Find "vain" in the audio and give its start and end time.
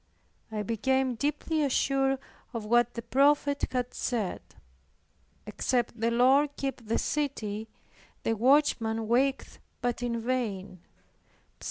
10.19-10.77